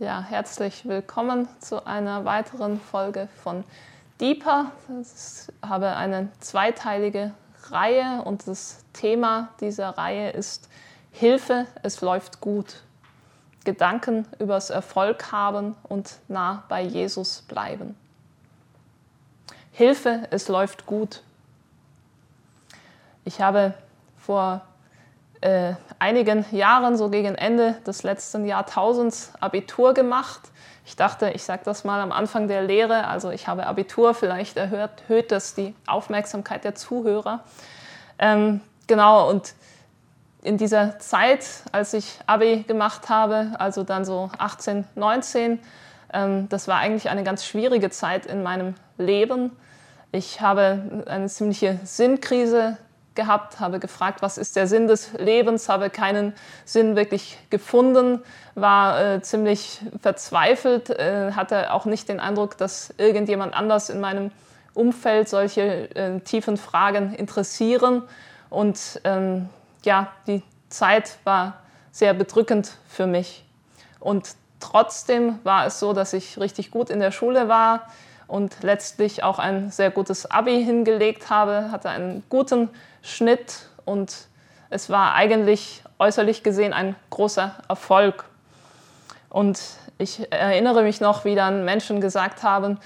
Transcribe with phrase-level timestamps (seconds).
[0.00, 3.64] Ja, herzlich willkommen zu einer weiteren Folge von
[4.18, 4.72] Deeper.
[4.88, 7.34] Ich habe eine zweiteilige
[7.64, 10.70] Reihe und das Thema dieser Reihe ist
[11.12, 12.80] Hilfe, es läuft gut.
[13.64, 17.94] Gedanken übers Erfolg haben und nah bei Jesus bleiben.
[19.70, 21.22] Hilfe, es läuft gut.
[23.26, 23.74] Ich habe
[24.16, 24.62] vor
[25.40, 30.40] äh, einigen Jahren, so gegen Ende des letzten Jahrtausends, Abitur gemacht.
[30.84, 34.56] Ich dachte, ich sage das mal am Anfang der Lehre, also ich habe Abitur, vielleicht
[34.56, 37.40] erhöht, erhöht das die Aufmerksamkeit der Zuhörer.
[38.18, 39.54] Ähm, genau, und
[40.42, 45.58] in dieser Zeit, als ich Abi gemacht habe, also dann so 18, 19,
[46.12, 49.56] ähm, das war eigentlich eine ganz schwierige Zeit in meinem Leben.
[50.12, 52.76] Ich habe eine ziemliche Sinnkrise
[53.14, 56.32] gehabt, habe gefragt, was ist der Sinn des Lebens, habe keinen
[56.64, 58.22] Sinn wirklich gefunden,
[58.54, 64.30] war äh, ziemlich verzweifelt, äh, hatte auch nicht den Eindruck, dass irgendjemand anders in meinem
[64.74, 68.02] Umfeld solche äh, tiefen Fragen interessieren.
[68.48, 69.48] Und ähm,
[69.84, 71.58] ja, die Zeit war
[71.90, 73.44] sehr bedrückend für mich.
[73.98, 77.88] Und trotzdem war es so, dass ich richtig gut in der Schule war
[78.30, 82.70] und letztlich auch ein sehr gutes Abi hingelegt habe, hatte einen guten
[83.02, 84.28] Schnitt und
[84.70, 88.24] es war eigentlich äußerlich gesehen ein großer Erfolg.
[89.28, 89.60] Und
[89.98, 92.78] ich erinnere mich noch, wie dann Menschen gesagt haben,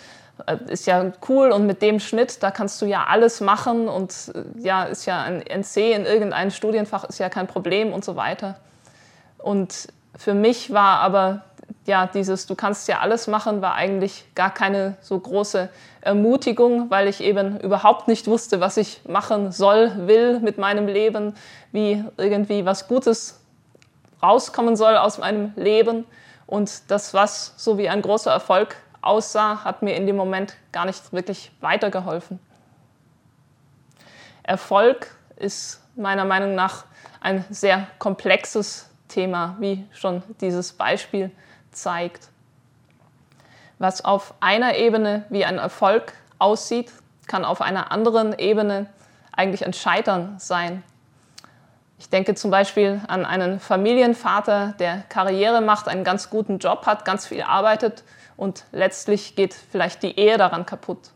[0.47, 4.33] äh, ist ja cool und mit dem Schnitt, da kannst du ja alles machen und
[4.34, 8.17] äh, ja, ist ja ein NC in irgendeinem Studienfach ist ja kein Problem und so
[8.17, 8.56] weiter.
[9.39, 11.45] Und für mich war aber
[11.87, 15.69] ja, dieses Du kannst ja alles machen, war eigentlich gar keine so große
[16.01, 21.35] Ermutigung, weil ich eben überhaupt nicht wusste, was ich machen soll, will mit meinem Leben,
[21.73, 23.41] wie irgendwie was Gutes
[24.23, 26.05] rauskommen soll aus meinem Leben.
[26.47, 30.87] Und das, was so wie ein großer Erfolg aussah, hat mir in dem Moment gar
[30.87, 32.39] nicht wirklich weitergeholfen.
[34.42, 36.85] Erfolg ist meiner Meinung nach
[37.20, 41.30] ein sehr komplexes Thema, wie schon dieses Beispiel
[41.77, 42.29] zeigt.
[43.79, 46.92] Was auf einer Ebene wie ein Erfolg aussieht,
[47.27, 48.86] kann auf einer anderen Ebene
[49.33, 50.83] eigentlich ein Scheitern sein.
[51.98, 57.05] Ich denke zum Beispiel an einen Familienvater, der Karriere macht, einen ganz guten Job hat,
[57.05, 58.05] ganz viel arbeitet
[58.36, 61.11] und letztlich geht vielleicht die Ehe daran kaputt.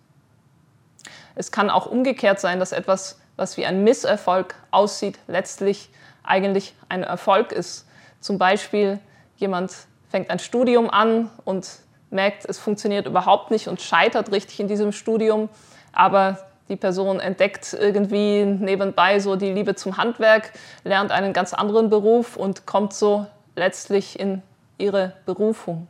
[1.35, 5.91] Es kann auch umgekehrt sein, dass etwas, was wie ein Misserfolg aussieht, letztlich
[6.23, 7.87] eigentlich ein Erfolg ist.
[8.21, 8.99] Zum Beispiel
[9.37, 9.73] jemand
[10.09, 11.69] fängt ein Studium an und
[12.11, 15.49] merkt, es funktioniert überhaupt nicht und scheitert richtig in diesem Studium,
[15.93, 16.39] aber
[16.69, 20.53] die Person entdeckt irgendwie nebenbei so die Liebe zum Handwerk,
[20.85, 23.27] lernt einen ganz anderen Beruf und kommt so
[23.57, 24.43] letztlich in
[24.77, 25.89] ihre Berufung.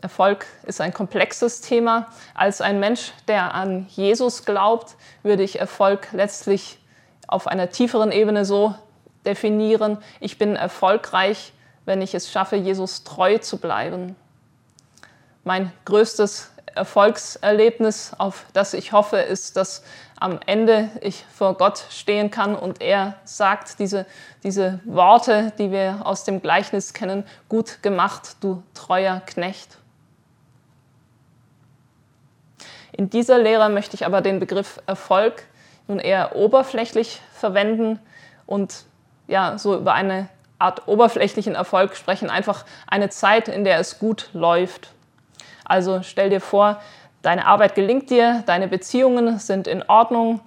[0.00, 2.06] Erfolg ist ein komplexes Thema.
[2.34, 6.78] Als ein Mensch, der an Jesus glaubt, würde ich Erfolg letztlich
[7.26, 8.74] auf einer tieferen Ebene so
[9.24, 11.52] definieren, ich bin erfolgreich,
[11.84, 14.16] wenn ich es schaffe, Jesus treu zu bleiben.
[15.44, 19.82] Mein größtes Erfolgserlebnis, auf das ich hoffe, ist, dass
[20.20, 24.06] am Ende ich vor Gott stehen kann und er sagt diese,
[24.42, 29.78] diese Worte, die wir aus dem Gleichnis kennen, gut gemacht, du treuer Knecht.
[32.92, 35.44] In dieser Lehre möchte ich aber den Begriff Erfolg
[35.86, 38.00] nun eher oberflächlich verwenden
[38.44, 38.84] und
[39.28, 40.28] ja, so über eine
[40.58, 44.90] Art oberflächlichen Erfolg sprechen, einfach eine Zeit, in der es gut läuft.
[45.64, 46.80] Also stell dir vor,
[47.22, 50.40] deine Arbeit gelingt dir, deine Beziehungen sind in Ordnung,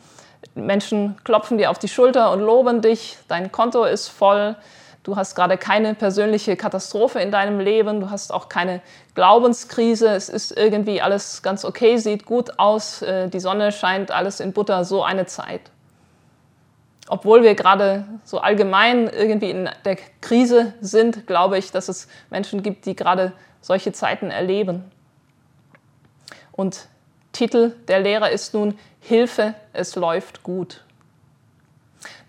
[0.56, 4.56] Menschen klopfen dir auf die Schulter und loben dich, dein Konto ist voll,
[5.04, 8.82] du hast gerade keine persönliche Katastrophe in deinem Leben, du hast auch keine
[9.16, 14.40] Glaubenskrise, es ist irgendwie alles ganz okay, sieht gut aus, äh, die Sonne scheint, alles
[14.40, 15.62] in Butter, so eine Zeit
[17.12, 22.64] obwohl wir gerade so allgemein irgendwie in der Krise sind, glaube ich, dass es Menschen
[22.64, 24.90] gibt, die gerade solche Zeiten erleben.
[26.54, 26.88] Und
[27.34, 30.86] Titel der Lehre ist nun Hilfe, es läuft gut.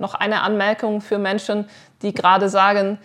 [0.01, 1.69] Noch eine Anmerkung für Menschen,
[2.03, 2.99] die gerade sagen,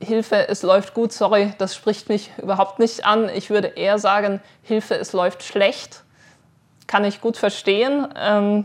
[0.00, 3.28] Hilfe, es läuft gut, sorry, das spricht mich überhaupt nicht an.
[3.28, 6.02] Ich würde eher sagen, Hilfe, es läuft schlecht.
[6.88, 8.08] Kann ich gut verstehen.
[8.16, 8.64] Ähm,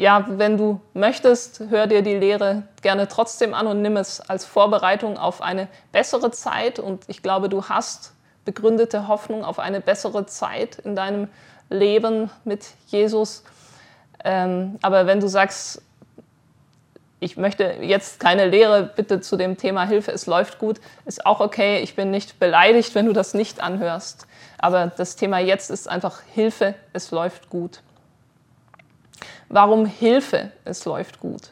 [0.00, 4.46] ja, wenn du möchtest, hör dir die Lehre gerne trotzdem an und nimm es als
[4.46, 6.78] Vorbereitung auf eine bessere Zeit.
[6.78, 8.14] Und ich glaube, du hast
[8.46, 11.28] begründete Hoffnung auf eine bessere Zeit in deinem
[11.68, 13.44] Leben mit Jesus.
[14.24, 15.82] Ähm, aber wenn du sagst,
[17.20, 21.40] ich möchte jetzt keine Lehre bitte zu dem Thema Hilfe, es läuft gut, ist auch
[21.40, 21.80] okay.
[21.80, 24.26] Ich bin nicht beleidigt, wenn du das nicht anhörst.
[24.56, 27.82] Aber das Thema jetzt ist einfach Hilfe, es läuft gut.
[29.48, 31.50] Warum Hilfe, es läuft gut?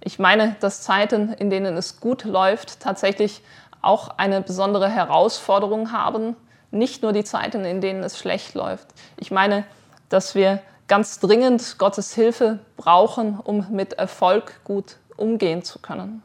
[0.00, 3.42] Ich meine, dass Zeiten, in denen es gut läuft, tatsächlich
[3.80, 6.36] auch eine besondere Herausforderung haben.
[6.70, 8.88] Nicht nur die Zeiten, in denen es schlecht läuft.
[9.16, 9.64] Ich meine,
[10.08, 16.22] dass wir ganz dringend Gottes Hilfe brauchen, um mit Erfolg gut umgehen zu können.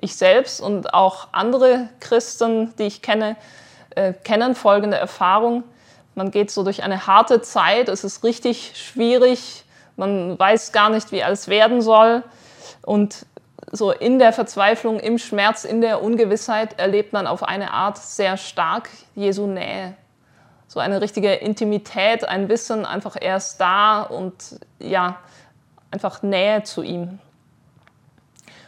[0.00, 3.36] Ich selbst und auch andere Christen, die ich kenne,
[3.90, 5.62] äh, kennen folgende Erfahrung.
[6.14, 9.64] Man geht so durch eine harte Zeit, es ist richtig schwierig,
[9.96, 12.22] man weiß gar nicht, wie alles werden soll.
[12.82, 13.26] Und
[13.70, 18.36] so in der Verzweiflung, im Schmerz, in der Ungewissheit erlebt man auf eine Art sehr
[18.36, 19.94] stark Jesu Nähe
[20.70, 25.18] so eine richtige Intimität, ein Wissen, einfach er ist da und ja,
[25.90, 27.18] einfach Nähe zu ihm.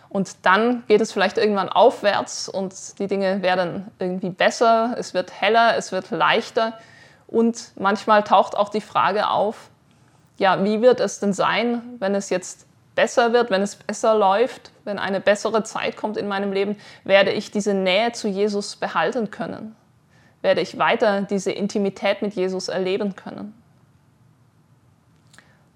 [0.09, 5.41] Und dann geht es vielleicht irgendwann aufwärts und die Dinge werden irgendwie besser, es wird
[5.41, 6.77] heller, es wird leichter
[7.33, 9.71] und manchmal taucht auch die Frage auf,
[10.39, 14.71] ja, wie wird es denn sein, wenn es jetzt besser wird, wenn es besser läuft,
[14.85, 19.31] wenn eine bessere Zeit kommt in meinem Leben, werde ich diese Nähe zu Jesus behalten
[19.31, 19.77] können?
[20.43, 23.55] werde ich weiter diese Intimität mit Jesus erleben können?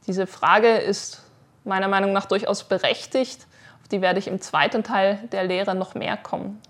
[0.07, 1.23] Diese Frage ist
[1.65, 3.47] meiner Meinung nach durchaus berechtigt.
[3.81, 6.61] Auf die werde ich im zweiten Teil der Lehre noch mehr kommen.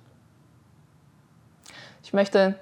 [2.02, 2.58] Ich möchte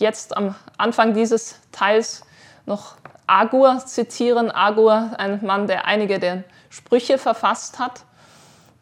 [0.00, 2.22] jetzt am Anfang dieses Teils
[2.66, 4.50] noch Agur zitieren.
[4.50, 8.02] Agur, ein Mann, der einige der Sprüche verfasst hat.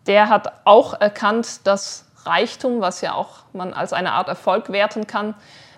[0.06, 5.06] Der hat auch erkannt, dass Reichtum, was ja auch man als eine Art Erfolg werten
[5.06, 5.34] kann,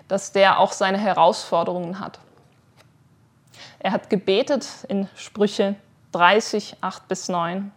[0.07, 2.19] dass der auch seine Herausforderungen hat.
[3.79, 5.75] Er hat gebetet in Sprüche
[6.11, 7.71] 30, 8 bis 9.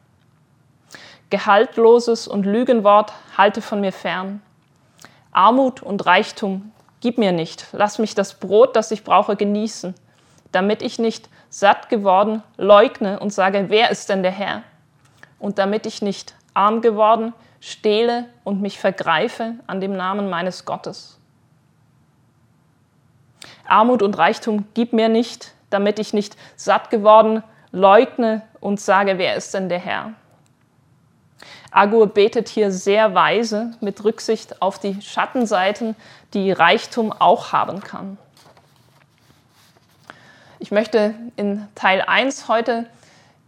[1.31, 4.43] Gehaltloses und Lügenwort halte von mir fern.
[5.33, 6.73] Armut und Reichtum
[7.05, 7.67] gib mir nicht.
[7.73, 9.95] Lass mich das Brot, das ich brauche, genießen,
[10.53, 14.63] damit ich nicht satt geworden leugne und sage, wer ist denn der Herr?
[15.39, 21.21] Und damit ich nicht arm geworden stehle und mich vergreife an dem Namen meines Gottes.
[23.69, 29.35] Armut und Reichtum gib mir nicht, damit ich nicht satt geworden leugne und sage, wer
[29.35, 30.15] ist denn der Herr?
[31.71, 35.97] Agur betet hier sehr weise mit Rücksicht auf die Schattenseiten,
[36.33, 38.19] die Reichtum auch haben kann.
[40.59, 42.87] Ich möchte in Teil 1 heute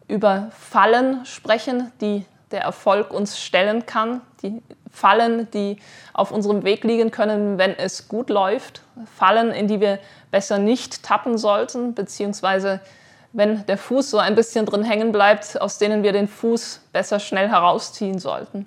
[0.08, 5.78] über Fallen sprechen, die der Erfolg uns stellen kann, die Fallen, die
[6.12, 8.82] auf unserem Weg liegen können, wenn es gut läuft,
[9.16, 9.98] Fallen, in die wir
[10.30, 12.80] besser nicht tappen sollten, beziehungsweise
[13.36, 17.20] wenn der Fuß so ein bisschen drin hängen bleibt, aus denen wir den Fuß besser
[17.20, 18.66] schnell herausziehen sollten.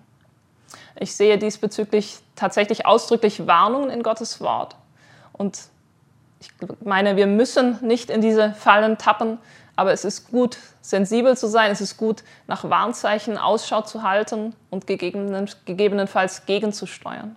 [0.99, 4.75] Ich sehe diesbezüglich tatsächlich ausdrücklich Warnungen in Gottes Wort.
[5.33, 5.59] Und
[6.39, 6.51] ich
[6.83, 9.39] meine, wir müssen nicht in diese Fallen tappen,
[9.75, 14.55] aber es ist gut, sensibel zu sein, es ist gut, nach Warnzeichen Ausschau zu halten
[14.69, 17.35] und gegebenenfalls gegenzusteuern.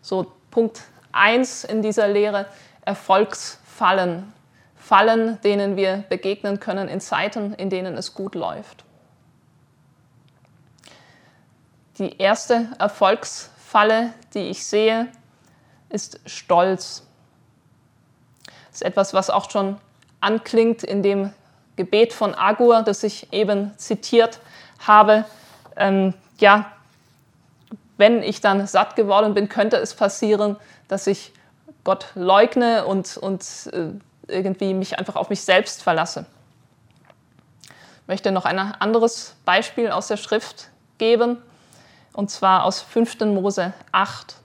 [0.00, 0.80] So, Punkt
[1.12, 2.46] 1 in dieser Lehre,
[2.86, 4.32] Erfolgsfallen.
[4.88, 8.84] Fallen, denen wir begegnen können in Zeiten, in denen es gut läuft.
[11.98, 15.08] Die erste Erfolgsfalle, die ich sehe,
[15.90, 17.06] ist Stolz.
[18.46, 19.76] Das ist etwas, was auch schon
[20.20, 21.34] anklingt in dem
[21.76, 24.40] Gebet von Agur, das ich eben zitiert
[24.78, 25.26] habe.
[25.76, 26.72] Ähm, ja,
[27.98, 30.56] wenn ich dann satt geworden bin, könnte es passieren,
[30.88, 31.34] dass ich
[31.84, 33.42] Gott leugne und, und
[33.74, 33.90] äh,
[34.28, 36.26] irgendwie mich einfach auf mich selbst verlasse.
[37.62, 40.68] Ich möchte noch ein anderes Beispiel aus der Schrift
[40.98, 41.38] geben,
[42.12, 43.20] und zwar aus 5.
[43.20, 44.36] Mose 8.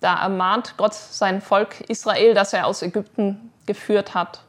[0.00, 4.40] Da ermahnt Gott sein Volk Israel, das er aus Ägypten geführt hat.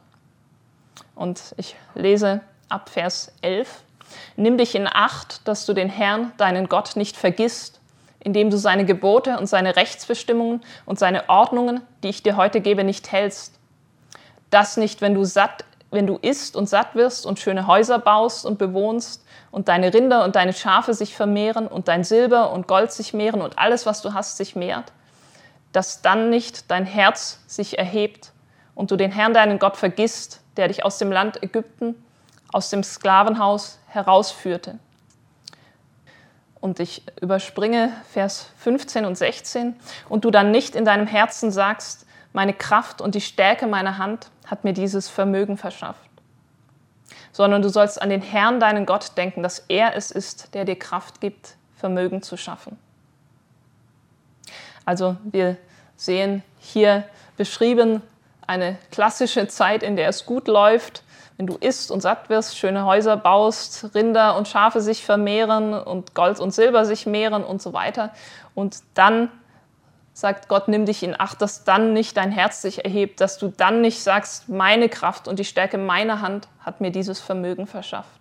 [1.14, 3.82] Und ich lese ab Vers 11.
[4.36, 7.80] Nimm dich in Acht, dass du den Herrn, deinen Gott, nicht vergisst,
[8.18, 12.82] indem du seine Gebote und seine Rechtsbestimmungen und seine Ordnungen, die ich dir heute gebe,
[12.82, 13.58] nicht hältst.
[14.52, 18.44] Das nicht, wenn du satt, wenn du isst und satt wirst und schöne Häuser baust
[18.44, 22.92] und bewohnst und deine Rinder und deine Schafe sich vermehren und dein Silber und Gold
[22.92, 24.92] sich mehren und alles, was du hast, sich mehrt,
[25.72, 28.32] dass dann nicht dein Herz sich erhebt
[28.74, 31.94] und du den Herrn, deinen Gott, vergisst, der dich aus dem Land Ägypten,
[32.52, 34.78] aus dem Sklavenhaus herausführte.
[36.60, 39.76] Und ich überspringe Vers 15 und 16.
[40.10, 44.30] Und du dann nicht in deinem Herzen sagst, meine Kraft und die Stärke meiner Hand
[44.46, 46.08] hat mir dieses Vermögen verschafft.
[47.32, 50.78] sondern du sollst an den Herrn, deinen Gott, denken, dass er es ist, der dir
[50.78, 52.78] Kraft gibt, Vermögen zu schaffen.
[54.84, 55.56] Also wir
[55.96, 57.04] sehen hier
[57.36, 58.02] beschrieben
[58.46, 61.02] eine klassische Zeit, in der es gut läuft,
[61.36, 66.14] wenn du isst und satt wirst, schöne Häuser baust, Rinder und Schafe sich vermehren und
[66.14, 68.12] Gold und Silber sich mehren und so weiter.
[68.54, 69.30] Und dann
[70.12, 73.48] sagt Gott, nimm dich in Acht, dass dann nicht dein Herz sich erhebt, dass du
[73.48, 78.20] dann nicht sagst, meine Kraft und die Stärke meiner Hand hat mir dieses Vermögen verschafft.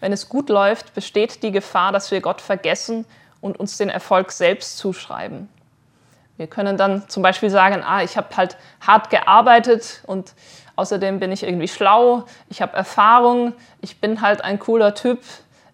[0.00, 3.04] Wenn es gut läuft, besteht die Gefahr, dass wir Gott vergessen
[3.40, 5.48] und uns den Erfolg selbst zuschreiben.
[6.38, 10.32] Wir können dann zum Beispiel sagen, ah, ich habe halt hart gearbeitet und
[10.76, 15.20] außerdem bin ich irgendwie schlau, ich habe Erfahrung, ich bin halt ein cooler Typ,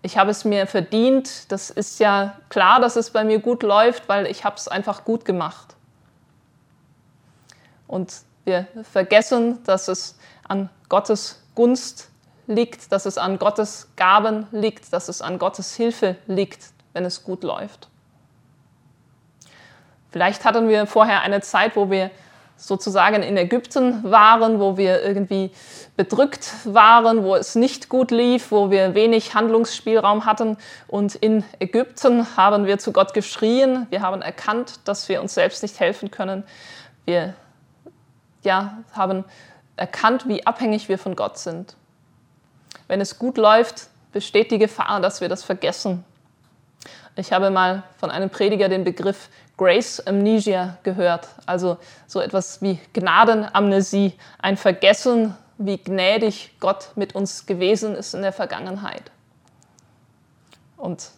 [0.02, 1.50] ich habe es mir verdient.
[1.50, 5.04] Das ist ja klar, dass es bei mir gut läuft, weil ich habe es einfach
[5.04, 5.74] gut gemacht.
[7.86, 8.12] Und
[8.44, 12.10] wir vergessen, dass es an Gottes Gunst
[12.46, 17.24] liegt, dass es an Gottes Gaben liegt, dass es an Gottes Hilfe liegt, wenn es
[17.24, 17.88] gut läuft.
[20.10, 22.10] Vielleicht hatten wir vorher eine Zeit, wo wir
[22.58, 25.52] sozusagen in Ägypten waren, wo wir irgendwie
[25.96, 30.58] bedrückt waren, wo es nicht gut lief, wo wir wenig Handlungsspielraum hatten.
[30.88, 33.86] Und in Ägypten haben wir zu Gott geschrien.
[33.90, 36.42] Wir haben erkannt, dass wir uns selbst nicht helfen können.
[37.04, 37.34] Wir
[38.42, 39.24] ja, haben
[39.76, 41.76] erkannt, wie abhängig wir von Gott sind.
[42.88, 46.04] Wenn es gut läuft, besteht die Gefahr, dass wir das vergessen.
[47.18, 52.78] Ich habe mal von einem Prediger den Begriff Grace Amnesia gehört, also so etwas wie
[52.92, 59.10] Gnadenamnesie, ein Vergessen, wie gnädig Gott mit uns gewesen ist in der Vergangenheit.
[60.76, 61.10] Und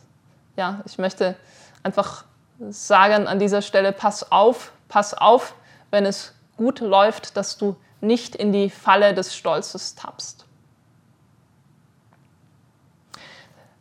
[0.57, 1.37] ja, ich möchte
[1.83, 2.25] einfach
[2.71, 5.55] sagen an dieser Stelle, pass auf, pass auf,
[5.91, 10.47] wenn es gut läuft, dass du nicht in die Falle des Stolzes tappst.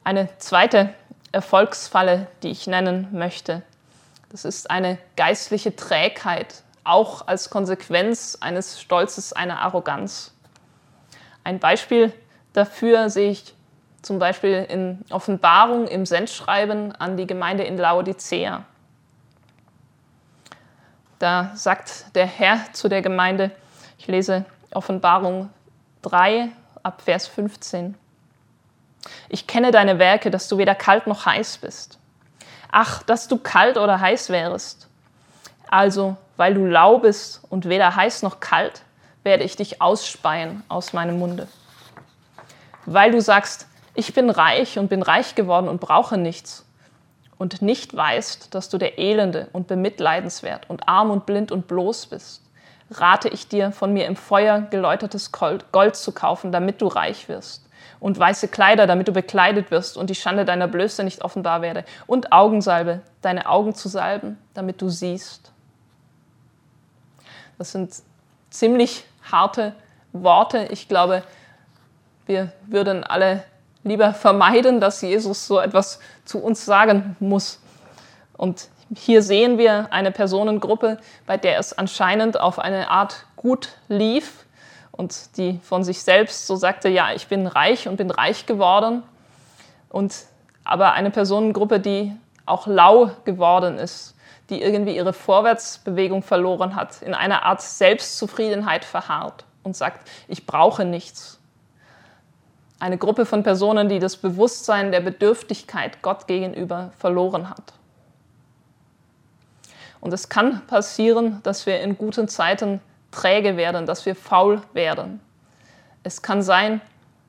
[0.03, 0.93] Eine zweite
[1.31, 3.61] Erfolgsfalle, die ich nennen möchte,
[4.29, 10.33] das ist eine geistliche Trägheit, auch als Konsequenz eines Stolzes, einer Arroganz.
[11.43, 12.13] Ein Beispiel
[12.53, 13.53] dafür sehe ich
[14.01, 18.63] zum Beispiel in Offenbarung im Sendschreiben an die Gemeinde in Laodicea.
[21.17, 23.51] Da sagt der Herr zu der Gemeinde,
[23.97, 25.49] ich lese Offenbarung
[26.03, 26.49] 3
[26.81, 27.95] ab Vers 15.
[29.29, 31.99] Ich kenne deine Werke, dass du weder kalt noch heiß bist.
[32.71, 34.87] Ach, dass du kalt oder heiß wärest.
[35.69, 38.81] Also, weil du lau bist und weder heiß noch kalt,
[39.23, 41.47] werde ich dich ausspeien aus meinem Munde.
[42.85, 46.65] Weil du sagst, ich bin reich und bin reich geworden und brauche nichts
[47.37, 52.07] und nicht weißt, dass du der Elende und bemitleidenswert und arm und blind und bloß
[52.07, 52.41] bist,
[52.91, 57.68] rate ich dir, von mir im Feuer geläutertes Gold zu kaufen, damit du reich wirst
[57.99, 61.83] und weiße Kleider, damit du bekleidet wirst und die Schande deiner Blöße nicht offenbar werde,
[62.07, 65.51] und Augensalbe, deine Augen zu salben, damit du siehst.
[67.57, 67.93] Das sind
[68.49, 69.73] ziemlich harte
[70.13, 70.67] Worte.
[70.71, 71.23] Ich glaube,
[72.25, 73.43] wir würden alle
[73.83, 77.59] lieber vermeiden, dass Jesus so etwas zu uns sagen muss.
[78.37, 84.45] Und hier sehen wir eine Personengruppe, bei der es anscheinend auf eine Art gut lief,
[84.99, 89.01] und die von sich selbst so sagte, ja, ich bin reich und bin reich geworden.
[89.87, 90.13] Und
[90.65, 92.11] aber eine Personengruppe, die
[92.45, 94.13] auch lau geworden ist,
[94.49, 100.83] die irgendwie ihre Vorwärtsbewegung verloren hat, in einer Art Selbstzufriedenheit verharrt und sagt, ich brauche
[100.83, 101.39] nichts.
[102.81, 107.71] Eine Gruppe von Personen, die das Bewusstsein der Bedürftigkeit Gott gegenüber verloren hat.
[110.01, 115.19] Und es kann passieren, dass wir in guten Zeiten träge werden, dass wir faul werden.
[116.03, 116.81] Es kann sein,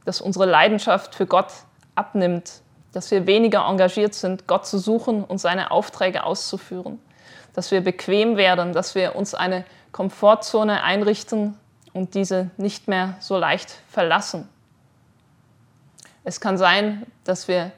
[0.04, 1.52] dass unsere Leidenschaft für Gott
[1.94, 6.98] abnimmt, dass wir weniger engagiert sind, Gott zu suchen und seine Aufträge auszuführen,
[7.54, 11.56] dass wir bequem werden, dass wir uns eine Komfortzone einrichten
[11.92, 14.48] und diese nicht mehr so leicht verlassen.
[16.24, 17.72] Es kann sein, dass wir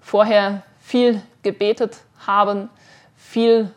[0.00, 2.70] vorher viel gebetet haben,
[3.16, 3.70] viel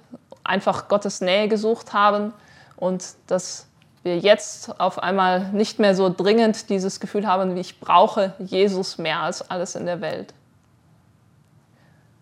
[0.44, 2.34] einfach Gottes Nähe gesucht haben
[2.76, 3.68] und dass
[4.04, 8.98] wir jetzt auf einmal nicht mehr so dringend dieses Gefühl haben, wie ich brauche Jesus
[8.98, 10.34] mehr als alles in der Welt.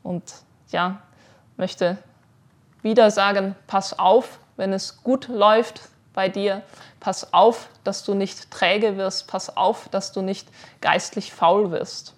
[0.04, 0.24] Und
[0.70, 1.02] ja,
[1.58, 1.98] möchte
[2.82, 5.82] wieder sagen, pass auf, wenn es gut läuft
[6.14, 6.64] bei dir,
[7.00, 10.48] pass auf, dass du nicht träge wirst, pass auf, dass du nicht
[10.82, 12.14] geistlich faul wirst.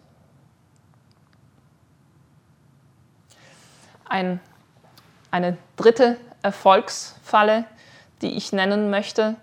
[4.05, 4.39] Ein,
[5.29, 7.65] eine dritte Erfolgsfalle,
[8.21, 9.35] die ich nennen möchte,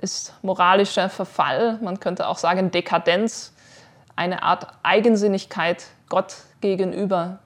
[0.00, 3.52] ist moralischer Verfall, man könnte auch sagen Dekadenz,
[4.16, 7.38] eine Art Eigensinnigkeit Gott gegenüber,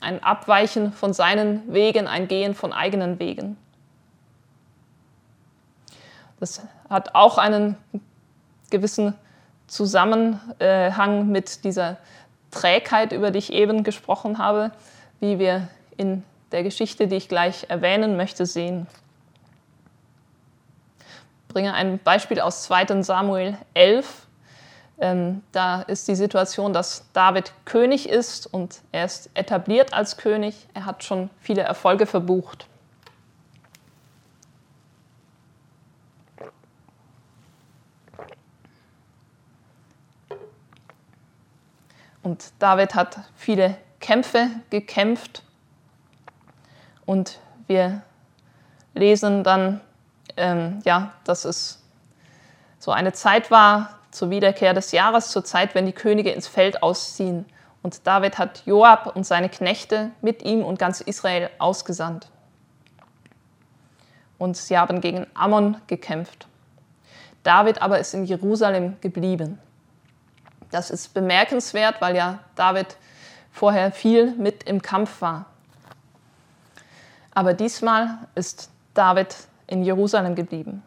[0.00, 3.56] ein Abweichen von seinen Wegen, ein Gehen von eigenen Wegen.
[6.40, 7.76] Das hat auch einen
[8.70, 9.14] gewissen
[9.66, 11.98] Zusammenhang mit dieser
[12.50, 14.72] Trägheit, über die ich eben gesprochen habe,
[15.20, 18.86] wie wir in der Geschichte, die ich gleich erwähnen möchte, sehen.
[21.52, 24.26] Bringe ein Beispiel aus 2 Samuel 11.
[24.98, 30.68] Ähm, da ist die Situation, dass David König ist und er ist etabliert als König.
[30.74, 32.66] Er hat schon viele Erfolge verbucht.
[42.22, 45.42] Und David hat viele Kämpfe gekämpft.
[47.04, 48.02] Und wir
[48.94, 49.80] lesen dann,
[50.36, 51.82] ähm, ja, dass es
[52.78, 56.82] so eine Zeit war zur Wiederkehr des Jahres, zur Zeit, wenn die Könige ins Feld
[56.82, 57.46] ausziehen.
[57.82, 62.28] Und David hat Joab und seine Knechte mit ihm und ganz Israel ausgesandt.
[64.38, 66.46] Und sie haben gegen Ammon gekämpft.
[67.42, 69.58] David aber ist in Jerusalem geblieben.
[70.70, 72.96] Das ist bemerkenswert, weil ja David
[73.50, 75.46] vorher viel mit im Kampf war.
[77.34, 79.36] Aber diesmal ist David
[79.72, 80.82] in Jerusalem geblieben.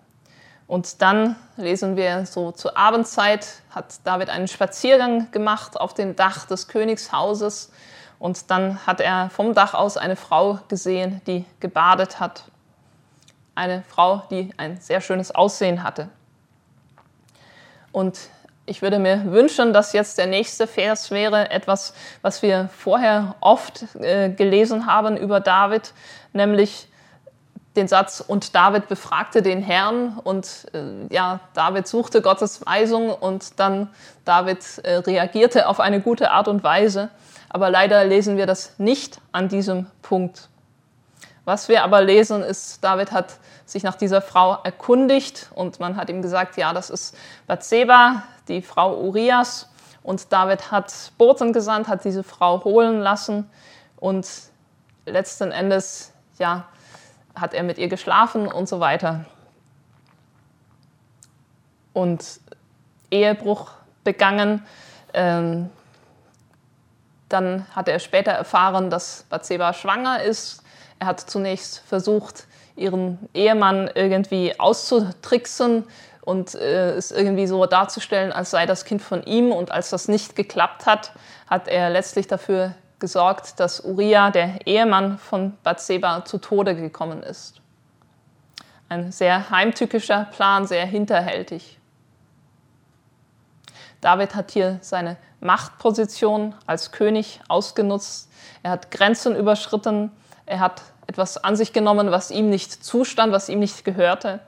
[0.67, 6.45] Und dann lesen wir so zur Abendzeit, hat David einen Spaziergang gemacht auf dem Dach
[6.45, 7.71] des Königshauses.
[8.19, 12.43] Und dann hat er vom Dach aus eine Frau gesehen, die gebadet hat.
[13.55, 16.09] Eine Frau, die ein sehr schönes Aussehen hatte.
[17.91, 18.19] Und
[18.67, 23.95] ich würde mir wünschen, dass jetzt der nächste Vers wäre etwas, was wir vorher oft
[23.95, 25.93] äh, gelesen haben über David,
[26.33, 26.87] nämlich
[27.75, 33.59] den Satz, und David befragte den Herrn und äh, ja, David suchte Gottes Weisung und
[33.59, 33.89] dann
[34.23, 37.09] David äh, reagierte auf eine gute Art und Weise.
[37.49, 40.49] Aber leider lesen wir das nicht an diesem Punkt.
[41.45, 46.09] Was wir aber lesen, ist, David hat sich nach dieser Frau erkundigt und man hat
[46.09, 47.15] ihm gesagt, ja, das ist
[47.47, 49.69] Bathseba, die Frau Urias.
[50.01, 53.49] Und David hat Boten gesandt, hat diese Frau holen lassen
[53.97, 54.27] und
[55.05, 56.65] letzten Endes, ja,
[57.35, 59.25] hat er mit ihr geschlafen und so weiter.
[61.93, 62.39] Und
[63.11, 63.71] Ehebruch
[64.03, 64.65] begangen.
[65.13, 65.69] Ähm,
[67.29, 70.63] dann hat er später erfahren, dass Bathseba schwanger ist.
[70.99, 72.45] Er hat zunächst versucht,
[72.75, 75.85] ihren Ehemann irgendwie auszutricksen
[76.21, 79.51] und äh, es irgendwie so darzustellen, als sei das Kind von ihm.
[79.51, 81.11] Und als das nicht geklappt hat,
[81.47, 87.61] hat er letztlich dafür gesorgt, dass Uriah, der Ehemann von Bathseba, zu Tode gekommen ist.
[88.89, 91.79] Ein sehr heimtückischer Plan, sehr hinterhältig.
[94.01, 98.29] David hat hier seine Machtposition als König ausgenutzt.
[98.61, 100.11] Er hat Grenzen überschritten.
[100.45, 104.39] Er hat etwas an sich genommen, was ihm nicht zustand, was ihm nicht gehörte.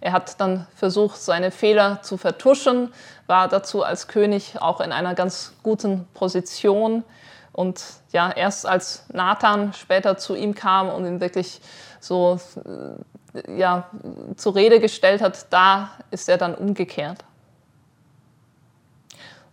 [0.00, 2.92] Er hat dann versucht, seine Fehler zu vertuschen,
[3.28, 7.04] war dazu als König auch in einer ganz guten Position.
[7.52, 11.60] Und ja, erst als Nathan später zu ihm kam und ihn wirklich
[12.00, 13.88] so äh, ja,
[14.36, 17.24] zur Rede gestellt hat, da ist er dann umgekehrt.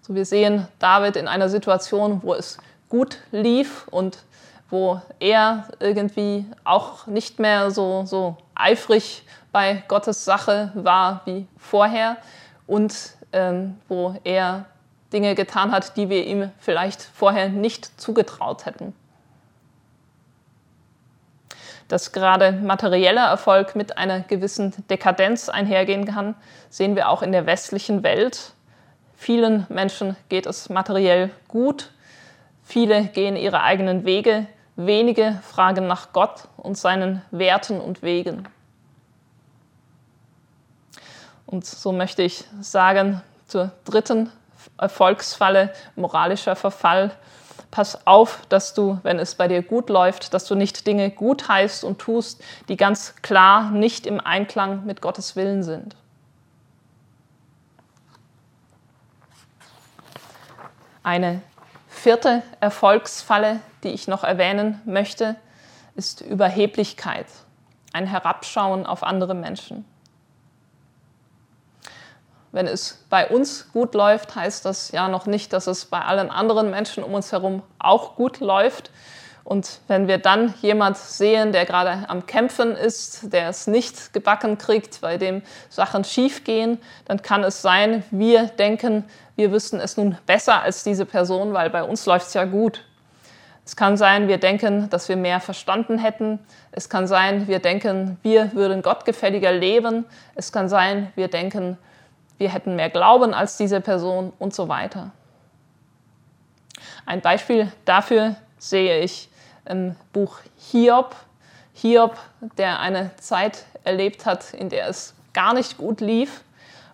[0.01, 2.57] So wir sehen David in einer Situation, wo es
[2.89, 4.19] gut lief und
[4.69, 12.17] wo er irgendwie auch nicht mehr so, so eifrig bei Gottes Sache war wie vorher
[12.67, 12.95] und
[13.31, 14.65] ähm, wo er
[15.13, 18.93] Dinge getan hat, die wir ihm vielleicht vorher nicht zugetraut hätten.
[21.87, 26.35] Dass gerade materieller Erfolg mit einer gewissen Dekadenz einhergehen kann,
[26.69, 28.53] sehen wir auch in der westlichen Welt.
[29.15, 31.89] Vielen Menschen geht es materiell gut,
[32.63, 38.47] viele gehen ihre eigenen Wege, Wenige fragen nach Gott und seinen Werten und Wegen.
[41.45, 44.31] Und so möchte ich sagen zur dritten
[44.77, 47.11] Erfolgsfalle, moralischer Verfall.
[47.71, 51.47] Pass auf, dass du, wenn es bei dir gut läuft, dass du nicht Dinge gut
[51.47, 55.95] heißt und tust, die ganz klar nicht im Einklang mit Gottes Willen sind.
[61.03, 61.41] Eine
[61.87, 65.35] vierte Erfolgsfalle, die ich noch erwähnen möchte,
[65.95, 67.25] ist Überheblichkeit,
[67.93, 69.85] ein Herabschauen auf andere Menschen.
[72.51, 76.31] Wenn es bei uns gut läuft, heißt das ja noch nicht, dass es bei allen
[76.31, 78.91] anderen Menschen um uns herum auch gut läuft.
[79.43, 84.57] Und wenn wir dann jemand sehen, der gerade am Kämpfen ist, der es nicht gebacken
[84.57, 90.17] kriegt, bei dem Sachen schiefgehen, dann kann es sein, wir denken, wir wüssten es nun
[90.25, 92.83] besser als diese Person, weil bei uns läuft es ja gut.
[93.65, 96.39] Es kann sein, wir denken, dass wir mehr verstanden hätten.
[96.71, 100.05] Es kann sein, wir denken, wir würden gottgefälliger leben.
[100.33, 101.77] Es kann sein, wir denken,
[102.39, 105.11] wir hätten mehr Glauben als diese Person und so weiter.
[107.05, 109.29] Ein Beispiel dafür sehe ich
[109.65, 111.15] im Buch Hiob.
[111.73, 112.17] Hiob,
[112.57, 116.43] der eine Zeit erlebt hat, in der es gar nicht gut lief.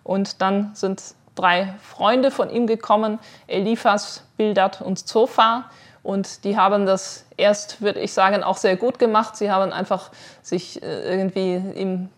[0.02, 1.02] Und dann sind
[1.34, 5.70] drei Freunde von ihm gekommen, Eliphas, Bildad und Zophar.
[6.02, 9.36] Und die haben das erst, würde ich sagen, auch sehr gut gemacht.
[9.36, 10.10] Sie haben einfach
[10.42, 12.08] sich äh, irgendwie ihm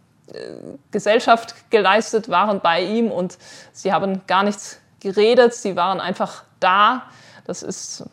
[0.90, 3.38] Gesellschaft geleistet, waren bei ihm und
[3.72, 5.54] sie haben gar nichts geredet.
[5.54, 7.04] Sie waren einfach da.
[7.46, 8.04] Das ist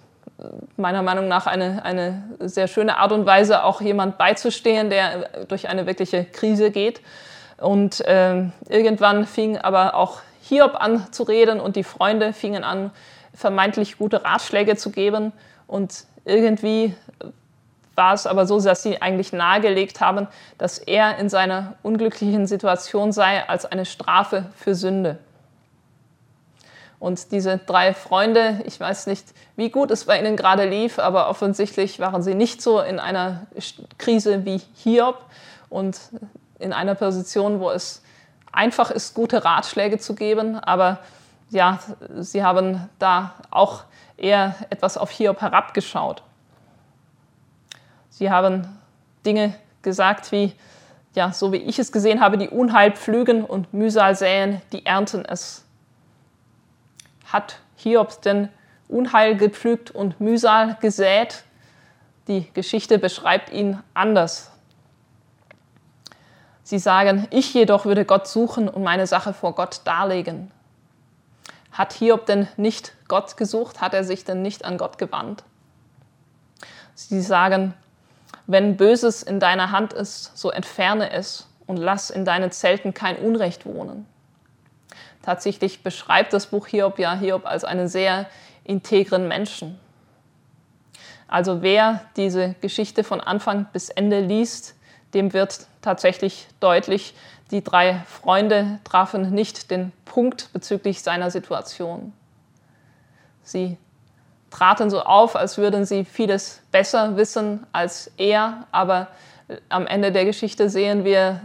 [0.77, 5.69] meiner Meinung nach eine, eine sehr schöne Art und Weise, auch jemand beizustehen, der durch
[5.69, 7.01] eine wirkliche Krise geht.
[7.57, 12.91] Und äh, irgendwann fing aber auch Hiob an zu reden und die Freunde fingen an,
[13.33, 15.31] vermeintlich gute Ratschläge zu geben.
[15.67, 16.93] Und irgendwie
[17.95, 20.27] war es aber so, dass sie eigentlich nahegelegt haben,
[20.57, 25.17] dass er in seiner unglücklichen Situation sei als eine Strafe für Sünde.
[26.99, 31.29] Und diese drei Freunde, ich weiß nicht, wie gut es bei ihnen gerade lief, aber
[31.29, 33.47] offensichtlich waren sie nicht so in einer
[33.97, 35.17] Krise wie Hiob
[35.69, 35.99] und
[36.59, 38.01] in einer Position, wo es
[38.51, 40.57] einfach ist, gute Ratschläge zu geben.
[40.57, 40.99] Aber
[41.49, 41.79] ja,
[42.17, 43.83] sie haben da auch
[44.17, 46.23] eher etwas auf Hiob herabgeschaut.
[48.17, 48.65] Sie haben
[49.25, 50.53] Dinge gesagt wie,
[51.15, 55.25] ja, so wie ich es gesehen habe, die Unheil pflügen und Mühsal säen, die ernten
[55.25, 55.65] es
[57.25, 58.47] hat Hiob denn
[58.87, 61.43] Unheil gepflügt und Mühsal gesät?
[62.29, 64.49] Die Geschichte beschreibt ihn anders.
[66.63, 70.51] Sie sagen, ich jedoch würde Gott suchen und meine Sache vor Gott darlegen.
[71.73, 73.81] Hat Hiob denn nicht Gott gesucht?
[73.81, 75.43] Hat er sich denn nicht an Gott gewandt?
[76.93, 77.73] Sie sagen,
[78.47, 83.17] wenn Böses in deiner Hand ist, so entferne es und lass in deinen Zelten kein
[83.17, 84.05] Unrecht wohnen.
[85.21, 88.27] Tatsächlich beschreibt das Buch Hiob ja Hiob als einen sehr
[88.63, 89.79] integren Menschen.
[91.27, 94.75] Also wer diese Geschichte von Anfang bis Ende liest,
[95.15, 97.15] dem wird tatsächlich deutlich,
[97.51, 102.13] die drei Freunde trafen nicht den Punkt bezüglich seiner Situation.
[103.43, 103.77] Sie
[104.55, 109.07] traten so auf, als würden sie vieles besser wissen als er, aber
[109.69, 111.39] am Ende der Geschichte sehen wir,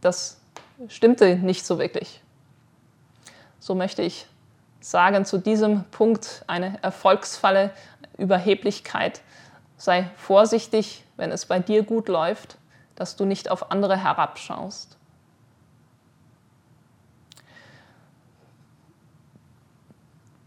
[0.00, 0.40] das
[0.88, 2.20] stimmte nicht so wirklich
[3.64, 4.26] so möchte ich
[4.80, 7.70] sagen, zu diesem Punkt eine Erfolgsfalle,
[8.18, 9.22] Überheblichkeit.
[9.78, 12.58] Sei vorsichtig, wenn es bei dir gut läuft,
[12.94, 14.98] dass du nicht auf andere herabschaust.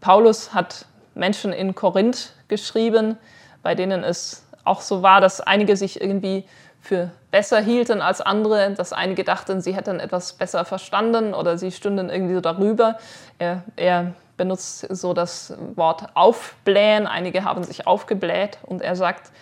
[0.00, 0.86] Paulus hat
[1.18, 3.18] Menschen in Korinth geschrieben,
[3.62, 6.44] bei denen es auch so war, dass einige sich irgendwie
[6.80, 11.72] für besser hielten als andere, dass einige dachten, sie hätten etwas besser verstanden oder sie
[11.72, 12.98] stünden irgendwie so darüber.
[13.38, 19.32] Er, er benutzt so das Wort aufblähen, einige haben sich aufgebläht und er sagt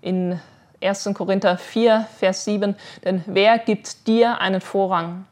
[0.00, 0.40] in
[0.82, 1.10] 1.
[1.14, 5.26] Korinther 4, Vers 7, denn wer gibt dir einen Vorrang?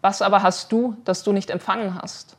[0.00, 2.36] Was aber hast du, das du nicht empfangen hast?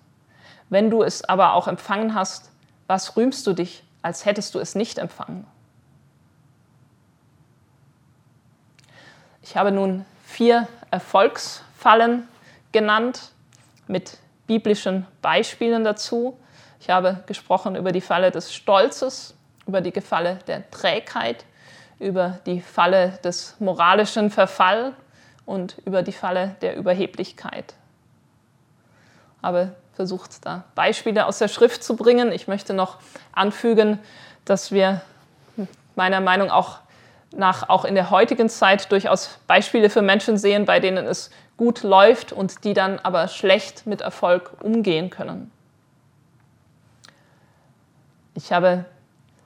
[0.70, 2.52] Wenn du es aber auch empfangen hast,
[2.92, 5.48] was rühmst du dich, als hättest du es nicht empfangen?
[9.42, 12.28] Ich habe nun vier Erfolgsfallen
[12.74, 13.32] genannt
[13.88, 16.38] mit biblischen Beispielen dazu.
[16.82, 21.46] Ich habe gesprochen über die Falle des Stolzes, über die Falle der Trägheit,
[21.98, 24.98] über die Falle des moralischen Verfall
[25.46, 27.74] und über die Falle der Überheblichkeit.
[29.38, 32.32] Ich Habe versucht, da Beispiele aus der Schrift zu bringen.
[32.32, 32.98] Ich möchte noch
[33.32, 34.00] anfügen,
[34.46, 35.02] dass wir
[35.96, 36.80] meiner Meinung nach auch
[37.34, 41.84] nach auch in der heutigen Zeit durchaus Beispiele für Menschen sehen, bei denen es gut
[41.84, 45.52] läuft und die dann aber schlecht mit Erfolg umgehen können.
[48.34, 48.86] Ich habe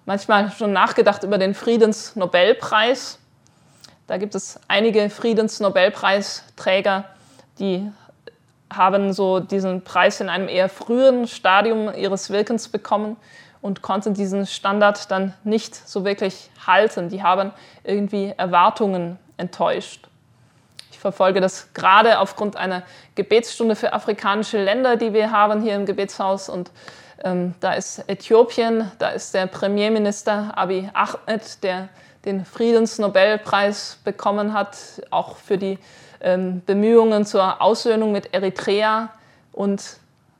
[0.06, 3.20] manchmal schon nachgedacht über den Friedensnobelpreis.
[4.08, 7.06] Da gibt es einige Friedensnobelpreisträger,
[7.60, 7.92] die
[8.76, 13.18] haben so diesen Preis in einem eher frühen Stadium ihres Wirkens bekommen
[13.62, 17.10] und konnten diesen Standard dann nicht so wirklich halten.
[17.10, 17.52] Die haben
[17.84, 20.08] irgendwie Erwartungen enttäuscht.
[20.92, 22.84] Ich verfolge das gerade aufgrund einer
[23.16, 26.48] Gebetsstunde für afrikanische Länder, die wir haben hier im Gebetshaus.
[26.48, 26.72] Und
[27.24, 31.90] ähm, da ist Äthiopien, da ist der Premierminister Abiy Ahmed, der
[32.26, 34.78] den Friedensnobelpreis bekommen hat,
[35.12, 35.78] auch für die
[36.66, 39.10] Bemühungen zur Aussöhnung mit Eritrea.
[39.52, 39.98] Und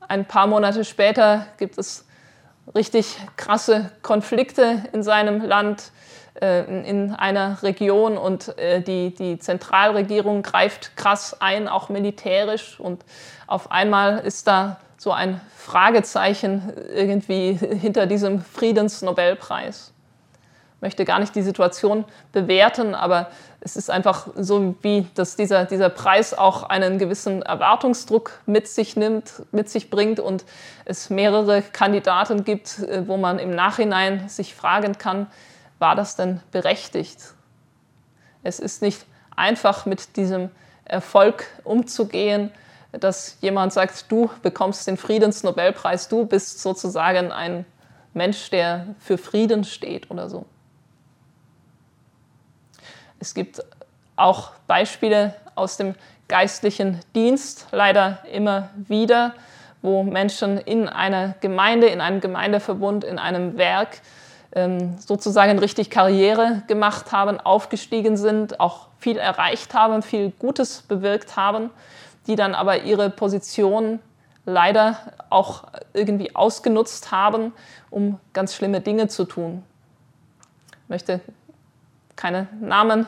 [0.08, 2.06] ein paar Monate später gibt es
[2.74, 5.92] richtig krasse Konflikte in seinem Land,
[6.40, 12.80] äh, in einer Region und äh, die, die Zentralregierung greift krass ein, auch militärisch.
[12.80, 13.04] Und
[13.46, 19.92] auf einmal ist da so ein Fragezeichen irgendwie hinter diesem Friedensnobelpreis.
[20.80, 25.88] Möchte gar nicht die Situation bewerten, aber es ist einfach so, wie dass dieser, dieser
[25.88, 30.44] Preis auch einen gewissen Erwartungsdruck mit sich nimmt, mit sich bringt und
[30.84, 35.26] es mehrere Kandidaten gibt, äh, wo man im Nachhinein sich fragen kann,
[35.78, 37.18] war das denn berechtigt?
[38.42, 40.50] Es ist nicht einfach mit diesem
[40.84, 42.50] Erfolg umzugehen,
[42.92, 47.66] dass jemand sagt, du bekommst den Friedensnobelpreis, du bist sozusagen ein
[48.14, 50.46] Mensch, der für Frieden steht oder so.
[53.18, 53.62] Es gibt
[54.16, 55.94] auch Beispiele aus dem
[56.28, 59.34] geistlichen Dienst, leider immer wieder,
[59.82, 64.00] wo Menschen in einer Gemeinde, in einem Gemeindeverbund, in einem Werk
[64.52, 71.36] ähm, sozusagen richtig Karriere gemacht haben, aufgestiegen sind, auch viel erreicht haben, viel Gutes bewirkt
[71.36, 71.70] haben,
[72.26, 74.00] die dann aber ihre Position
[74.44, 74.98] leider
[75.28, 77.52] auch irgendwie ausgenutzt haben,
[77.90, 79.62] um ganz schlimme Dinge zu tun.
[80.84, 81.20] Ich möchte
[82.16, 83.06] keine Namen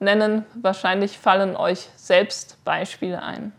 [0.00, 3.52] nennen, wahrscheinlich fallen euch selbst Beispiele ein.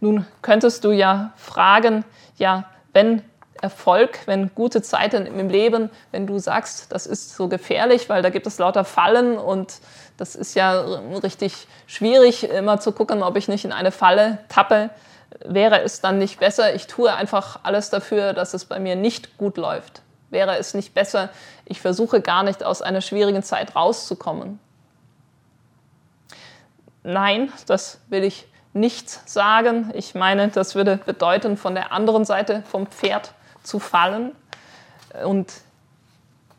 [0.00, 2.04] Nun könntest du ja fragen,
[2.36, 3.22] ja, wenn
[3.62, 8.28] Erfolg, wenn gute Zeiten im Leben, wenn du sagst, das ist so gefährlich, weil da
[8.28, 9.78] gibt es lauter Fallen und
[10.18, 10.80] das ist ja
[11.22, 14.90] richtig schwierig, immer zu gucken, ob ich nicht in eine Falle tappe,
[15.44, 19.38] wäre es dann nicht besser, ich tue einfach alles dafür, dass es bei mir nicht
[19.38, 20.03] gut läuft.
[20.34, 21.30] Wäre es nicht besser,
[21.64, 24.58] ich versuche gar nicht aus einer schwierigen Zeit rauszukommen.
[27.04, 29.92] Nein, das will ich nicht sagen.
[29.94, 33.30] Ich meine, das würde bedeuten, von der anderen Seite vom Pferd
[33.62, 34.32] zu fallen.
[35.24, 35.52] Und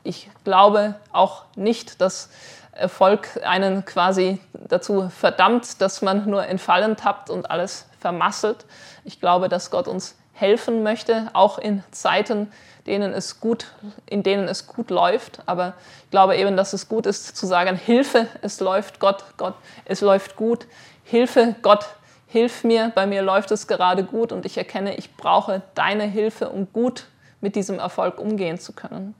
[0.05, 2.29] ich glaube auch nicht, dass
[2.71, 8.65] Erfolg einen quasi dazu verdammt, dass man nur in Fallen tappt und alles vermasselt.
[9.03, 12.51] Ich glaube, dass Gott uns helfen möchte, auch in Zeiten,
[12.87, 13.67] denen es gut,
[14.05, 15.41] in denen es gut läuft.
[15.45, 19.55] Aber ich glaube eben, dass es gut ist zu sagen, Hilfe, es läuft Gott, Gott,
[19.85, 20.67] es läuft gut.
[21.03, 21.85] Hilfe, Gott,
[22.27, 26.49] hilf mir, bei mir läuft es gerade gut und ich erkenne, ich brauche deine Hilfe,
[26.49, 27.05] um gut
[27.41, 29.15] mit diesem Erfolg umgehen zu können.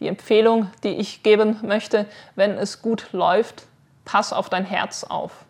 [0.00, 3.66] Die Empfehlung, die ich geben möchte, wenn es gut läuft,
[4.04, 5.44] pass auf dein Herz auf.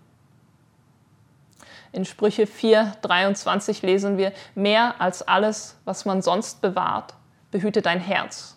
[1.94, 7.14] In Sprüche 4, 23 lesen wir, mehr als alles, was man sonst bewahrt,
[7.52, 8.56] behüte dein Herz.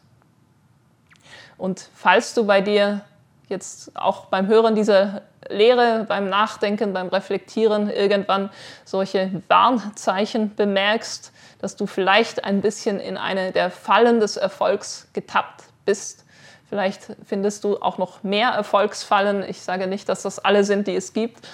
[1.56, 3.02] Und falls du bei dir
[3.48, 8.50] jetzt auch beim Hören dieser Lehre, beim Nachdenken, beim Reflektieren irgendwann
[8.86, 15.64] solche Warnzeichen bemerkst, dass du vielleicht ein bisschen in eine der Fallen des Erfolgs getappt
[15.86, 16.26] bist.
[16.70, 19.44] Vielleicht findest du auch noch mehr Erfolgsfallen.
[19.48, 21.48] Ich sage nicht, dass das alle sind, die es gibt,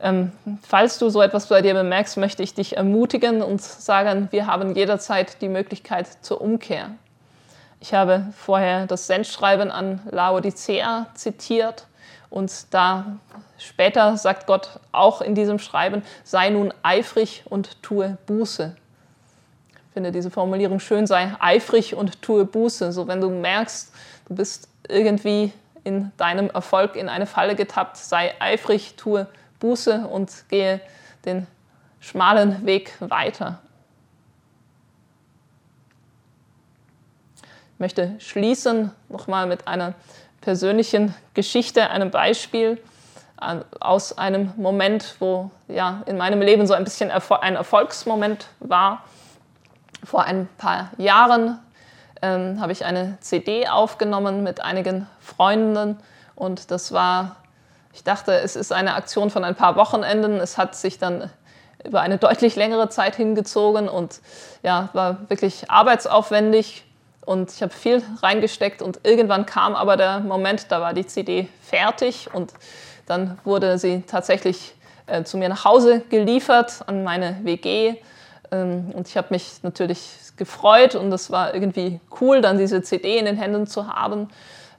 [0.00, 0.32] ähm,
[0.62, 4.74] falls du so etwas bei dir bemerkst, möchte ich dich ermutigen und sagen, wir haben
[4.74, 6.90] jederzeit die Möglichkeit zur Umkehr.
[7.80, 11.86] Ich habe vorher das Sendschreiben an Laodicea zitiert
[12.30, 13.18] und da
[13.58, 18.76] später sagt Gott auch in diesem Schreiben, sei nun eifrig und tue Buße.
[19.74, 22.92] Ich finde diese Formulierung schön, sei eifrig und tue Buße.
[22.92, 23.92] So wenn du merkst,
[24.28, 29.38] du bist irgendwie in deinem Erfolg in eine Falle getappt, sei eifrig, tue Buße.
[29.60, 30.80] Buße und gehe
[31.24, 31.46] den
[32.00, 33.60] schmalen Weg weiter.
[37.74, 39.94] Ich möchte schließen nochmal mit einer
[40.40, 42.80] persönlichen Geschichte, einem Beispiel
[43.80, 49.04] aus einem Moment, wo ja in meinem Leben so ein bisschen ein Erfolgsmoment war.
[50.02, 51.58] Vor ein paar Jahren
[52.22, 55.98] ähm, habe ich eine CD aufgenommen mit einigen Freunden
[56.34, 57.36] und das war
[57.98, 60.36] ich dachte, es ist eine Aktion von ein paar Wochenenden.
[60.36, 61.30] Es hat sich dann
[61.84, 64.20] über eine deutlich längere Zeit hingezogen und
[64.62, 66.84] ja, war wirklich arbeitsaufwendig
[67.26, 71.48] und ich habe viel reingesteckt und irgendwann kam aber der Moment, da war die CD
[71.60, 72.52] fertig und
[73.06, 74.74] dann wurde sie tatsächlich
[75.08, 77.96] äh, zu mir nach Hause geliefert an meine WG
[78.52, 83.18] ähm, und ich habe mich natürlich gefreut und es war irgendwie cool, dann diese CD
[83.18, 84.28] in den Händen zu haben.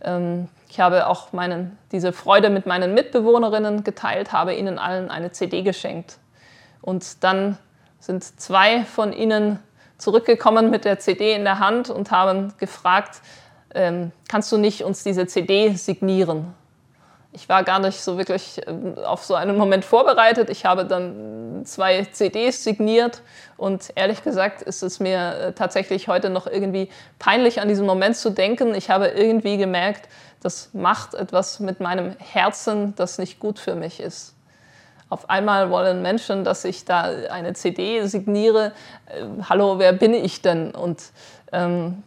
[0.01, 5.32] Ähm, ich habe auch meinen, diese Freude mit meinen Mitbewohnerinnen geteilt, habe ihnen allen eine
[5.32, 6.19] CD geschenkt.
[6.82, 7.58] Und dann
[7.99, 9.60] sind zwei von ihnen
[9.97, 13.21] zurückgekommen mit der CD in der Hand und haben gefragt,
[13.73, 16.53] ähm, kannst du nicht uns diese CD signieren?
[17.31, 20.49] Ich war gar nicht so wirklich ähm, auf so einen Moment vorbereitet.
[20.49, 23.21] Ich habe dann zwei CDs signiert
[23.55, 26.89] und ehrlich gesagt ist es mir äh, tatsächlich heute noch irgendwie
[27.19, 28.73] peinlich, an diesen Moment zu denken.
[28.73, 30.09] Ich habe irgendwie gemerkt,
[30.41, 34.33] das macht etwas mit meinem Herzen, das nicht gut für mich ist.
[35.09, 38.73] Auf einmal wollen Menschen, dass ich da eine CD signiere.
[39.07, 40.71] Äh, hallo, wer bin ich denn?
[40.71, 41.11] Und
[41.51, 42.03] ähm,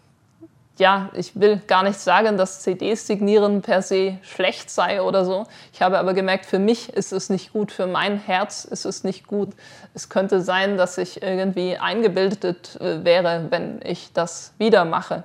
[0.83, 5.47] ja, ich will gar nicht sagen, dass CDs signieren per se schlecht sei oder so.
[5.73, 9.05] Ich habe aber gemerkt, für mich ist es nicht gut, für mein Herz ist es
[9.05, 9.51] nicht gut.
[9.95, 15.23] Es könnte sein, dass ich irgendwie eingebildet äh, wäre, wenn ich das wieder mache.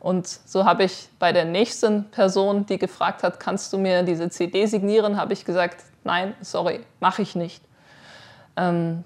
[0.00, 4.28] Und so habe ich bei der nächsten Person, die gefragt hat, kannst du mir diese
[4.30, 7.62] CD signieren, habe ich gesagt, nein, sorry, mache ich nicht.
[8.56, 9.04] Ähm,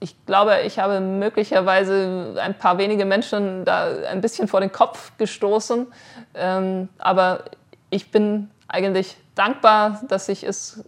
[0.00, 5.12] ich glaube, ich habe möglicherweise ein paar wenige Menschen da ein bisschen vor den Kopf
[5.18, 5.86] gestoßen.
[6.34, 7.44] Ähm, aber
[7.90, 10.82] ich bin eigentlich dankbar, dass ich es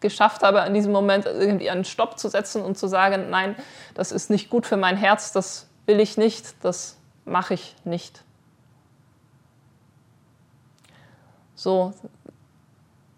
[0.00, 3.54] geschafft habe, in diesem Moment irgendwie einen Stopp zu setzen und zu sagen, nein,
[3.94, 8.22] das ist nicht gut für mein Herz, das will ich nicht, das mache ich nicht.
[11.54, 11.92] So,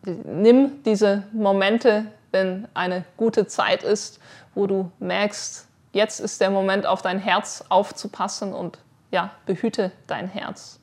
[0.04, 4.20] nimm diese Momente, wenn eine gute Zeit ist,
[4.54, 8.78] wo du merkst, jetzt ist der Moment, auf dein Herz aufzupassen und
[9.10, 10.78] ja, behüte dein Herz.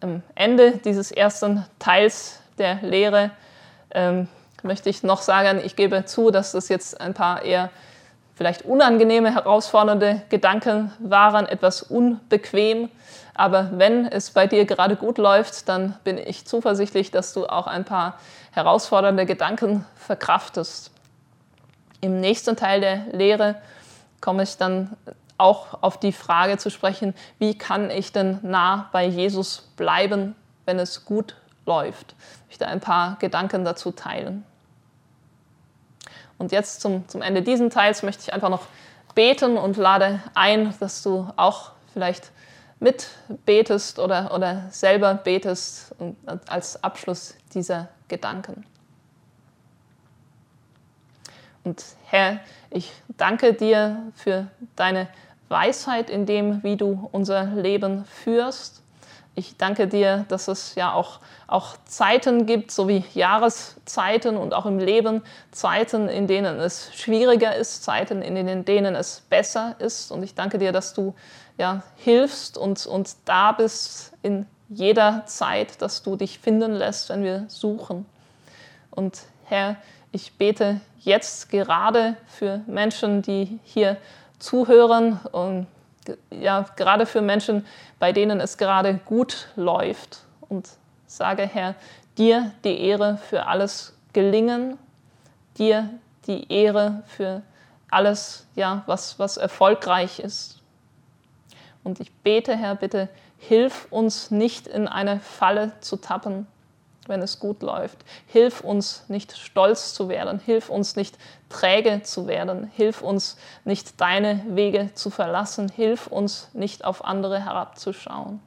[0.00, 3.30] Am Ende dieses ersten Teils der Lehre
[3.90, 4.28] ähm,
[4.62, 7.70] möchte ich noch sagen, ich gebe zu, dass das jetzt ein paar eher
[8.38, 12.88] vielleicht unangenehme, herausfordernde Gedanken waren, etwas unbequem.
[13.34, 17.66] Aber wenn es bei dir gerade gut läuft, dann bin ich zuversichtlich, dass du auch
[17.66, 18.18] ein paar
[18.52, 20.92] herausfordernde Gedanken verkraftest.
[22.00, 23.56] Im nächsten Teil der Lehre
[24.20, 24.96] komme ich dann
[25.36, 30.78] auch auf die Frage zu sprechen, wie kann ich denn nah bei Jesus bleiben, wenn
[30.78, 31.34] es gut
[31.66, 32.14] läuft.
[32.42, 34.44] Ich möchte ein paar Gedanken dazu teilen.
[36.38, 38.66] Und jetzt zum, zum Ende dieses Teils möchte ich einfach noch
[39.14, 42.30] beten und lade ein, dass du auch vielleicht
[42.80, 45.94] mitbetest oder, oder selber betest
[46.46, 48.64] als Abschluss dieser Gedanken.
[51.64, 54.46] Und Herr, ich danke dir für
[54.76, 55.08] deine
[55.48, 58.82] Weisheit in dem, wie du unser Leben führst.
[59.38, 64.66] Ich danke dir, dass es ja auch, auch Zeiten gibt, so wie Jahreszeiten und auch
[64.66, 65.22] im Leben
[65.52, 70.10] Zeiten, in denen es schwieriger ist, Zeiten, in denen es besser ist.
[70.10, 71.14] Und ich danke dir, dass du
[71.56, 77.22] ja, hilfst und, und da bist in jeder Zeit, dass du dich finden lässt, wenn
[77.22, 78.06] wir suchen.
[78.90, 79.76] Und Herr,
[80.10, 83.98] ich bete jetzt gerade für Menschen, die hier
[84.40, 85.68] zuhören und
[86.30, 87.66] ja, gerade für Menschen,
[87.98, 90.20] bei denen es gerade gut läuft.
[90.48, 90.68] Und
[91.06, 91.74] sage, Herr,
[92.16, 94.78] dir die Ehre für alles Gelingen,
[95.58, 95.90] dir
[96.26, 97.42] die Ehre für
[97.90, 100.60] alles, ja, was, was erfolgreich ist.
[101.84, 106.46] Und ich bete, Herr, bitte hilf uns nicht in eine Falle zu tappen,
[107.08, 107.98] wenn es gut läuft.
[108.26, 111.18] Hilf uns nicht stolz zu werden, hilf uns nicht
[111.48, 117.44] träge zu werden, hilf uns nicht deine Wege zu verlassen, hilf uns nicht auf andere
[117.44, 118.40] herabzuschauen.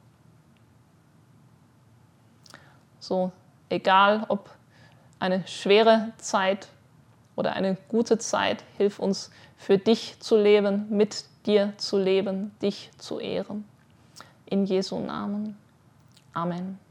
[2.99, 3.31] So,
[3.69, 4.49] egal ob
[5.19, 6.67] eine schwere Zeit
[7.35, 12.91] oder eine gute Zeit, hilf uns für dich zu leben, mit dir zu leben, dich
[12.97, 13.65] zu ehren.
[14.45, 15.57] In Jesu Namen.
[16.33, 16.90] Amen.